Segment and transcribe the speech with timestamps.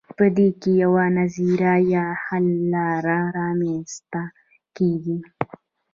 [0.17, 4.23] په دې کې یوه نظریه یا حل لاره رامیینځته
[4.75, 5.17] کیږي.